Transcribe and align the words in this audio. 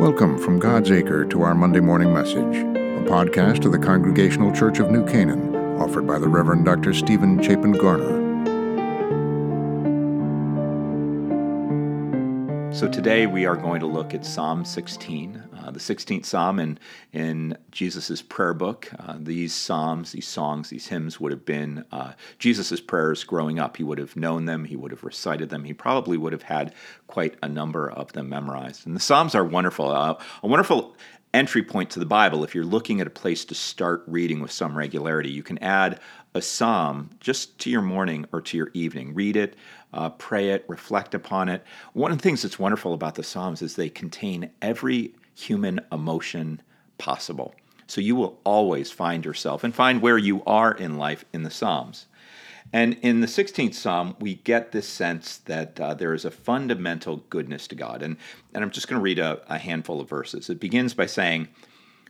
Welcome 0.00 0.38
from 0.38 0.58
God's 0.58 0.90
Acre 0.90 1.26
to 1.26 1.42
our 1.42 1.54
Monday 1.54 1.80
morning 1.80 2.14
message, 2.14 2.36
a 2.38 3.04
podcast 3.06 3.66
of 3.66 3.72
the 3.72 3.78
Congregational 3.78 4.50
Church 4.50 4.78
of 4.78 4.90
New 4.90 5.06
Canaan, 5.06 5.54
offered 5.78 6.06
by 6.06 6.18
the 6.18 6.26
Reverend 6.26 6.64
Dr. 6.64 6.94
Stephen 6.94 7.42
Chapin 7.42 7.72
Garner. 7.72 8.29
So 12.72 12.88
today 12.88 13.26
we 13.26 13.46
are 13.46 13.56
going 13.56 13.80
to 13.80 13.86
look 13.86 14.14
at 14.14 14.24
Psalm 14.24 14.64
16, 14.64 15.42
uh, 15.58 15.70
the 15.72 15.80
16th 15.80 16.24
Psalm 16.24 16.60
in, 16.60 16.78
in 17.12 17.58
Jesus' 17.72 18.22
prayer 18.22 18.54
book. 18.54 18.88
Uh, 18.98 19.16
these 19.18 19.52
Psalms, 19.52 20.12
these 20.12 20.28
songs, 20.28 20.70
these 20.70 20.86
hymns 20.86 21.18
would 21.18 21.32
have 21.32 21.44
been 21.44 21.84
uh, 21.90 22.12
Jesus' 22.38 22.80
prayers 22.80 23.24
growing 23.24 23.58
up. 23.58 23.76
He 23.76 23.82
would 23.82 23.98
have 23.98 24.14
known 24.14 24.44
them, 24.44 24.64
he 24.64 24.76
would 24.76 24.92
have 24.92 25.02
recited 25.02 25.50
them, 25.50 25.64
he 25.64 25.74
probably 25.74 26.16
would 26.16 26.32
have 26.32 26.44
had 26.44 26.72
quite 27.08 27.34
a 27.42 27.48
number 27.48 27.90
of 27.90 28.12
them 28.12 28.28
memorized. 28.28 28.86
And 28.86 28.94
the 28.94 29.00
Psalms 29.00 29.34
are 29.34 29.44
wonderful, 29.44 29.90
uh, 29.90 30.16
a 30.42 30.46
wonderful 30.46 30.94
entry 31.32 31.62
point 31.62 31.90
to 31.90 31.98
the 32.00 32.06
Bible. 32.06 32.42
If 32.42 32.54
you're 32.54 32.64
looking 32.64 33.00
at 33.00 33.06
a 33.06 33.10
place 33.10 33.44
to 33.46 33.54
start 33.54 34.02
reading 34.06 34.40
with 34.40 34.50
some 34.50 34.76
regularity, 34.76 35.30
you 35.30 35.42
can 35.42 35.58
add 35.58 36.00
a 36.34 36.42
psalm 36.42 37.10
just 37.20 37.58
to 37.60 37.70
your 37.70 37.82
morning 37.82 38.26
or 38.32 38.40
to 38.40 38.56
your 38.56 38.70
evening. 38.74 39.14
Read 39.14 39.36
it, 39.36 39.56
uh, 39.92 40.10
pray 40.10 40.50
it, 40.50 40.64
reflect 40.68 41.14
upon 41.14 41.48
it. 41.48 41.64
One 41.92 42.12
of 42.12 42.18
the 42.18 42.22
things 42.22 42.42
that's 42.42 42.58
wonderful 42.58 42.94
about 42.94 43.14
the 43.14 43.22
Psalms 43.22 43.62
is 43.62 43.76
they 43.76 43.88
contain 43.88 44.50
every 44.62 45.14
human 45.34 45.80
emotion 45.90 46.62
possible. 46.98 47.54
So 47.86 48.00
you 48.00 48.14
will 48.14 48.38
always 48.44 48.92
find 48.92 49.24
yourself 49.24 49.64
and 49.64 49.74
find 49.74 50.00
where 50.00 50.18
you 50.18 50.44
are 50.44 50.72
in 50.72 50.96
life 50.96 51.24
in 51.32 51.42
the 51.42 51.50
Psalms. 51.50 52.06
And 52.72 52.94
in 53.02 53.20
the 53.20 53.26
16th 53.26 53.74
Psalm, 53.74 54.16
we 54.20 54.34
get 54.36 54.72
this 54.72 54.88
sense 54.88 55.38
that 55.38 55.80
uh, 55.80 55.94
there 55.94 56.14
is 56.14 56.24
a 56.24 56.30
fundamental 56.30 57.18
goodness 57.28 57.66
to 57.68 57.74
God. 57.74 58.02
And, 58.02 58.16
and 58.54 58.62
I'm 58.62 58.70
just 58.70 58.88
going 58.88 58.98
to 58.98 59.02
read 59.02 59.18
a, 59.18 59.40
a 59.52 59.58
handful 59.58 60.00
of 60.00 60.08
verses. 60.08 60.50
It 60.50 60.60
begins 60.60 60.94
by 60.94 61.06
saying, 61.06 61.48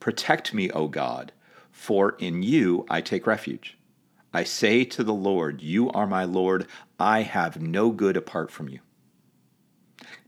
Protect 0.00 0.52
me, 0.52 0.70
O 0.70 0.88
God, 0.88 1.32
for 1.70 2.16
in 2.18 2.42
you 2.42 2.84
I 2.90 3.00
take 3.00 3.26
refuge. 3.26 3.78
I 4.34 4.44
say 4.44 4.84
to 4.84 5.04
the 5.04 5.14
Lord, 5.14 5.62
You 5.62 5.90
are 5.90 6.06
my 6.06 6.24
Lord. 6.24 6.66
I 6.98 7.22
have 7.22 7.60
no 7.60 7.90
good 7.90 8.16
apart 8.16 8.50
from 8.50 8.68
you. 8.68 8.80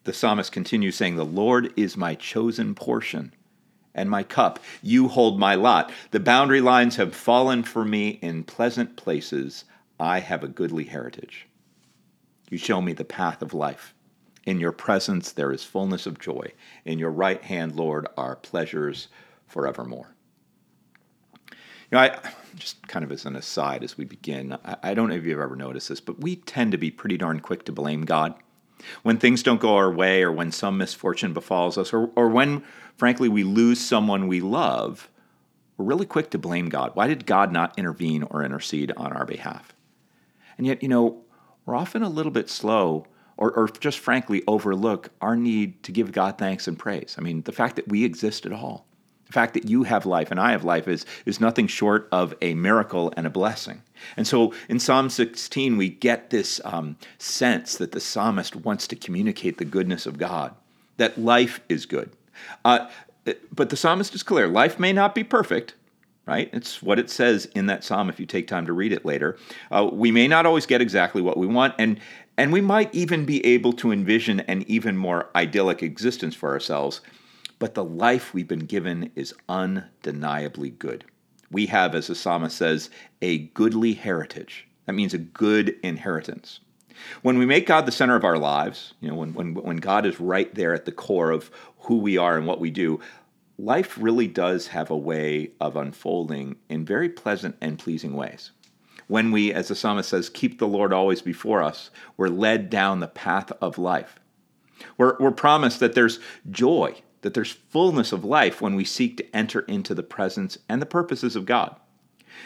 The 0.05 0.12
psalmist 0.12 0.53
continues 0.53 0.97
saying, 0.97 1.17
The 1.17 1.25
Lord 1.25 1.73
is 1.77 1.97
my 1.97 2.15
chosen 2.15 2.75
portion 2.75 3.35
and 3.95 4.11
my 4.11 4.23
cup. 4.23 4.59
You 4.83 5.09
hold 5.09 5.39
my 5.39 5.55
lot. 5.55 5.91
The 6.11 6.20
boundary 6.20 6.61
lines 6.61 6.97
have 6.97 7.15
fallen 7.15 7.62
for 7.62 7.85
me 7.85 8.11
in 8.23 8.45
pleasant 8.45 8.97
places. 8.97 9.65
I 9.98 10.20
have 10.20 10.42
a 10.42 10.48
goodly 10.48 10.84
heritage. 10.84 11.47
You 12.50 12.59
show 12.59 12.83
me 12.83 12.92
the 12.92 13.05
path 13.05 13.42
of 13.42 13.55
life. 13.55 13.95
In 14.45 14.61
your 14.61 14.73
presence 14.73 15.33
there 15.33 15.53
is 15.53 15.64
fullness 15.64 16.06
of 16.06 16.19
joy. 16.19 16.53
In 16.84 16.98
your 16.98 17.11
right 17.11 17.42
hand, 17.42 17.77
Lord, 17.77 18.06
are 18.17 18.36
pleasures 18.36 19.09
forevermore. 19.47 20.14
You 21.51 21.98
know, 21.98 21.98
I 22.01 22.19
just 22.56 22.86
kind 22.89 23.05
of 23.05 23.12
as 23.12 23.25
an 23.25 23.36
aside 23.36 23.84
as 23.84 23.97
we 23.97 24.05
begin, 24.05 24.59
I, 24.64 24.77
I 24.83 24.95
don't 24.95 25.09
know 25.09 25.14
if 25.14 25.25
you've 25.25 25.41
ever 25.41 25.56
noticed 25.56 25.89
this, 25.89 26.01
but 26.01 26.20
we 26.20 26.36
tend 26.36 26.73
to 26.73 26.79
be 26.79 26.91
pretty 26.91 27.17
darn 27.17 27.41
quick 27.41 27.64
to 27.67 27.73
blame 27.73 28.05
God. 28.05 28.34
When 29.03 29.19
things 29.19 29.42
don't 29.42 29.61
go 29.61 29.77
our 29.77 29.92
way, 29.92 30.23
or 30.23 30.33
when 30.33 30.51
some 30.51 30.77
misfortune 30.77 31.33
befalls 31.33 31.79
us, 31.79 31.92
or, 31.92 32.11
or 32.17 32.29
when, 32.29 32.64
frankly, 32.97 33.29
we 33.29 33.45
lose 33.45 33.81
someone 33.81 34.27
we 34.27 34.41
love, 34.41 35.08
we're 35.77 35.86
really 35.86 36.06
quick 36.06 36.31
to 36.31 36.39
blame 36.39 36.69
God. 36.69 36.91
Why 36.95 37.06
did 37.06 37.27
God 37.27 37.53
not 37.53 37.79
intervene 37.79 38.25
or 38.25 38.45
intercede 38.45 38.92
on 38.97 39.12
our 39.12 39.25
behalf? 39.25 39.75
And 40.59 40.67
yet, 40.67 40.83
you 40.83 40.89
know, 40.89 41.23
we're 41.67 41.77
often 41.77 42.03
a 42.03 42.09
little 42.09 42.33
bit 42.33 42.51
slow 42.51 43.07
or, 43.37 43.51
or, 43.53 43.69
just 43.69 43.99
frankly 43.99 44.45
overlook 44.47 45.11
our 45.21 45.35
need 45.35 45.83
to 45.83 45.91
give 45.91 46.13
God 46.13 46.39
thanks 46.39 46.69
and 46.69 46.79
praise. 46.79 47.17
I 47.19 47.21
mean, 47.21 47.43
the 47.43 47.53
fact 47.53 47.77
that 47.77 47.89
we 47.89 48.05
exist 48.05 48.47
at 48.47 48.53
all. 48.53 48.87
The 49.27 49.33
fact 49.33 49.55
that 49.55 49.69
you 49.69 49.83
have 49.85 50.07
life 50.07 50.31
and 50.31 50.39
I 50.39 50.53
have 50.53 50.63
life 50.63 50.87
is, 50.87 51.05
is 51.27 51.41
nothing 51.41 51.67
short 51.67 52.09
of 52.13 52.35
a 52.41 52.55
miracle 52.55 53.13
and 53.17 53.27
a 53.27 53.31
blessing. 53.31 53.83
And 54.17 54.27
so 54.27 54.53
in 54.69 54.79
Psalm 54.79 55.11
16, 55.11 55.77
we 55.77 55.89
get 55.89 56.31
this 56.31 56.61
um, 56.64 56.97
sense 57.19 57.77
that 57.79 57.93
the 57.93 58.01
psalmist 58.01 58.55
wants 58.55 58.87
to 58.89 58.97
communicate 58.97 59.59
the 59.59 59.64
goodness 59.64 60.07
of 60.07 60.19
God, 60.19 60.55
that 60.98 61.19
life 61.19 61.61
is 61.69 61.87
good. 61.87 62.11
Uh, 62.64 62.89
but 63.53 63.70
the 63.70 63.77
psalmist 63.77 64.14
is 64.14 64.23
clear 64.23 64.47
life 64.47 64.79
may 64.79 64.93
not 64.93 65.14
be 65.14 65.25
perfect, 65.25 65.75
right? 66.27 66.48
It's 66.52 66.83
what 66.83 66.98
it 66.98 67.11
says 67.11 67.46
in 67.55 67.67
that 67.67 67.85
psalm 67.85 68.08
if 68.08 68.18
you 68.18 68.27
take 68.27 68.46
time 68.46 68.67
to 68.67 68.73
read 68.73 68.92
it 68.92 69.05
later. 69.05 69.36
Uh, 69.70 69.89
we 69.92 70.11
may 70.11 70.27
not 70.27 70.46
always 70.46 70.67
get 70.67 70.80
exactly 70.80 71.20
what 71.20 71.36
we 71.36 71.46
want, 71.46 71.74
and, 71.79 72.01
and 72.36 72.52
we 72.52 72.61
might 72.61 72.95
even 72.95 73.24
be 73.24 73.45
able 73.45 73.73
to 73.74 73.92
envision 73.92 74.40
an 74.40 74.64
even 74.67 74.96
more 74.96 75.29
idyllic 75.34 75.83
existence 75.83 76.34
for 76.34 76.51
ourselves 76.51 77.01
but 77.58 77.74
the 77.74 77.84
life 77.84 78.34
we've 78.34 78.48
been 78.48 78.67
given 78.67 79.11
is 79.14 79.34
undeniably 79.48 80.70
good. 80.70 81.05
We 81.51 81.67
have, 81.67 81.95
as 81.95 82.08
the 82.08 82.14
psalmist 82.14 82.57
says, 82.57 82.90
a 83.23 83.39
goodly 83.39 83.95
heritage. 83.95 84.67
That 84.86 84.95
means 84.95 85.14
a 85.14 85.18
good 85.18 85.77
inheritance. 85.83 86.61
When 87.23 87.39
we 87.39 87.46
make 87.46 87.67
God 87.67 87.86
the 87.86 87.92
center 87.92 88.17
of 88.17 88.24
our 88.24 88.39
lives, 88.39 88.95
you 89.01 89.08
know, 89.08 89.14
when, 89.14 89.34
when, 89.34 89.55
when 89.55 89.77
God 89.79 90.07
is 90.07 90.20
right 90.20 90.55
there 90.55 90.74
at 90.74 90.84
the 90.84 90.92
core 90.92 91.30
of 91.30 91.51
who 91.79 91.98
we 91.98 92.17
are 92.17 92.36
and 92.36 92.46
what 92.46 92.61
we 92.61 92.70
do, 92.70 93.01
life 93.59 93.97
really 93.98 94.27
does 94.27 94.69
have 94.69 94.91
a 94.91 94.97
way 94.97 95.53
of 95.61 95.77
unfolding 95.77 96.57
in 96.69 96.85
very 96.85 97.09
pleasant 97.09 97.57
and 97.61 97.79
pleasing 97.79 98.15
ways. 98.15 98.51
When 99.07 99.33
we, 99.33 99.53
as 99.53 99.69
the 99.69 99.75
psalmist 99.75 100.09
says, 100.09 100.31
keep 100.31 100.59
the 100.59 100.69
Lord 100.69 100.92
always 100.92 101.23
before 101.23 101.63
us, 101.63 101.91
we're 102.17 102.29
led 102.29 102.70
down 102.70 103.01
the 103.01 103.07
path 103.07 103.53
of 103.61 103.79
life. 103.79 104.19
We're, 104.97 105.17
we're 105.19 105.31
promised 105.31 105.81
that 105.81 105.95
there's 105.95 106.19
joy 106.51 107.03
that 107.25 107.33
there's 107.33 107.53
fullness 107.53 108.13
of 108.13 108.23
life 108.23 108.61
when 108.61 108.77
we 108.77 108.85
seek 108.85 109.17
to 109.17 109.35
enter 109.35 109.61
into 109.61 109.95
the 109.95 110.03
presence 110.03 110.59
and 110.69 110.81
the 110.81 110.87
purposes 110.87 111.35
of 111.35 111.47
God. 111.47 111.75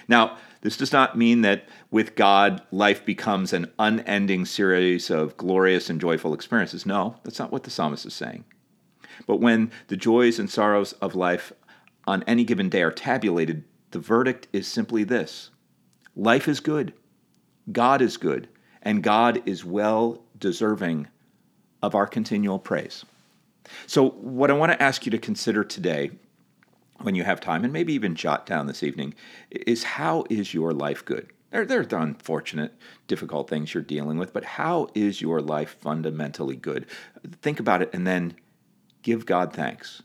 Now, 0.07 0.39
this 0.61 0.77
does 0.77 0.93
not 0.93 1.19
mean 1.19 1.43
that 1.43 1.69
with 1.91 2.15
God, 2.15 2.63
life 2.71 3.05
becomes 3.05 3.53
an 3.53 3.73
unending 3.81 4.47
series 4.47 5.11
of 5.11 5.37
glorious 5.37 5.91
and 5.91 6.01
joyful 6.01 6.33
experiences. 6.33 6.87
No, 6.87 7.17
that's 7.25 7.41
not 7.41 7.51
what 7.51 7.65
the 7.65 7.71
psalmist 7.71 8.07
is 8.07 8.15
saying. 8.15 8.45
But 9.27 9.41
when 9.41 9.71
the 9.89 9.97
joys 9.97 10.39
and 10.39 10.51
sorrows 10.51 10.93
of 10.95 11.15
life 11.15 11.53
on 12.06 12.23
any 12.27 12.45
given 12.45 12.69
day 12.69 12.83
are 12.83 12.91
tabulated, 12.91 13.65
the 13.91 13.99
verdict 13.99 14.49
is 14.53 14.67
simply 14.67 15.05
this 15.05 15.51
life 16.15 16.49
is 16.49 16.61
good, 16.61 16.93
God 17.71 18.03
is 18.03 18.17
good, 18.17 18.49
and 18.83 19.03
God 19.03 19.43
is 19.47 19.65
well 19.65 20.23
deserving 20.39 21.09
of 21.83 21.95
our 21.95 22.06
continual 22.06 22.59
praise. 22.59 23.05
So, 23.87 24.11
what 24.11 24.51
I 24.51 24.55
want 24.55 24.73
to 24.73 24.83
ask 24.83 25.05
you 25.06 25.11
to 25.11 25.19
consider 25.19 25.62
today, 25.62 26.11
when 27.00 27.15
you 27.15 27.25
have 27.25 27.41
time, 27.41 27.65
and 27.65 27.73
maybe 27.73 27.93
even 27.93 28.15
jot 28.15 28.47
down 28.47 28.67
this 28.67 28.83
evening, 28.83 29.15
is 29.50 29.85
how 29.85 30.25
is 30.31 30.55
your 30.55 30.73
life 30.73 31.05
good? 31.05 31.31
There, 31.50 31.65
there 31.65 31.81
are 31.81 31.99
unfortunate, 32.03 32.75
difficult 33.06 33.49
things 33.49 33.73
you're 33.73 33.83
dealing 33.83 34.19
with, 34.19 34.33
but 34.33 34.45
how 34.45 34.89
is 34.95 35.21
your 35.21 35.41
life 35.41 35.77
fundamentally 35.81 36.56
good? 36.56 36.87
Think 37.41 37.61
about 37.61 37.83
it 37.83 37.91
and 37.93 38.06
then 38.06 38.35
give 39.03 39.27
God 39.27 39.53
thanks 39.53 40.03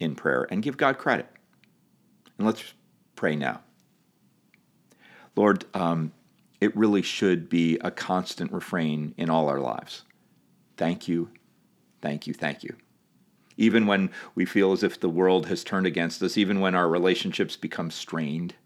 in 0.00 0.14
prayer 0.14 0.46
and 0.50 0.62
give 0.62 0.76
God 0.76 0.98
credit. 0.98 1.26
And 2.38 2.46
let's 2.46 2.74
pray 3.16 3.36
now. 3.36 3.60
Lord, 5.36 5.64
um, 5.74 6.12
it 6.60 6.76
really 6.76 7.02
should 7.02 7.48
be 7.48 7.78
a 7.80 7.90
constant 7.90 8.52
refrain 8.52 9.14
in 9.16 9.30
all 9.30 9.48
our 9.48 9.60
lives. 9.60 10.04
Thank 10.76 11.08
you, 11.08 11.30
Thank 12.04 12.26
you, 12.26 12.34
thank 12.34 12.62
you. 12.62 12.76
Even 13.56 13.86
when 13.86 14.10
we 14.34 14.44
feel 14.44 14.72
as 14.72 14.82
if 14.82 15.00
the 15.00 15.08
world 15.08 15.46
has 15.46 15.64
turned 15.64 15.86
against 15.86 16.22
us, 16.22 16.36
even 16.36 16.60
when 16.60 16.74
our 16.74 16.86
relationships 16.86 17.56
become 17.56 17.90
strained, 17.90 18.56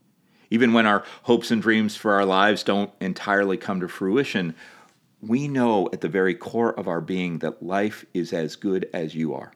even 0.50 0.72
when 0.72 0.86
our 0.86 1.04
hopes 1.22 1.52
and 1.52 1.62
dreams 1.62 1.94
for 1.94 2.14
our 2.14 2.24
lives 2.24 2.64
don't 2.64 2.90
entirely 3.00 3.56
come 3.56 3.78
to 3.78 3.86
fruition, 3.86 4.56
we 5.20 5.48
know 5.48 5.88
at 5.92 6.00
the 6.00 6.08
very 6.08 6.34
core 6.34 6.78
of 6.78 6.88
our 6.88 7.00
being 7.00 7.38
that 7.38 7.62
life 7.62 8.04
is 8.14 8.32
as 8.32 8.56
good 8.56 8.88
as 8.92 9.14
you 9.14 9.34
are. 9.34 9.52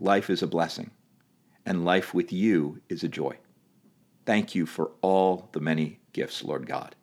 Life 0.00 0.30
is 0.30 0.42
a 0.42 0.46
blessing, 0.46 0.90
and 1.64 1.84
life 1.84 2.14
with 2.14 2.32
you 2.32 2.80
is 2.88 3.02
a 3.02 3.08
joy. 3.08 3.36
Thank 4.24 4.54
you 4.54 4.66
for 4.66 4.92
all 5.02 5.48
the 5.52 5.60
many 5.60 5.98
gifts, 6.12 6.42
Lord 6.42 6.66
God. 6.66 6.94